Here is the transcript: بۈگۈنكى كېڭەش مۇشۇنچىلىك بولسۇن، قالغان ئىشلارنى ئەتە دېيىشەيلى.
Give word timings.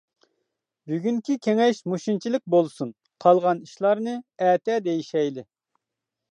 بۈگۈنكى 0.91 1.35
كېڭەش 1.47 1.81
مۇشۇنچىلىك 1.91 2.43
بولسۇن، 2.55 2.95
قالغان 3.27 3.63
ئىشلارنى 3.69 4.19
ئەتە 4.49 4.83
دېيىشەيلى. 4.91 5.49